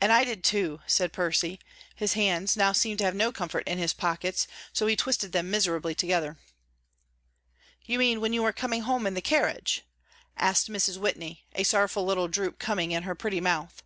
[0.00, 1.60] "And I did, too," said Percy.
[1.94, 5.52] His hands now seemed to have no comfort in his pockets, so he twisted them
[5.52, 6.36] miserably together.
[7.84, 9.84] "You mean when you were coming home in the carriage?"
[10.36, 10.96] asked Mrs.
[10.98, 13.84] Whitney, a sorrowful little droop coming in her pretty mouth.